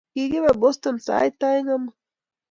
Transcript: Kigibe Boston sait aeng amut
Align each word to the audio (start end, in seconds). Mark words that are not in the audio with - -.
Kigibe 0.13 0.51
Boston 0.61 0.95
sait 1.05 1.41
aeng 1.47 1.69
amut 1.75 1.95